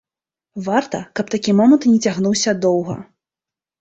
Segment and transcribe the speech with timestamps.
[0.67, 2.95] Варта, каб такі момант не цягнуўся доўга.